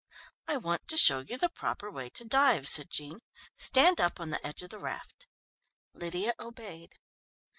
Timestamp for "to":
0.87-0.97, 2.09-2.25